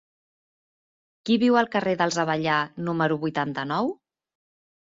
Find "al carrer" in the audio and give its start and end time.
1.61-1.93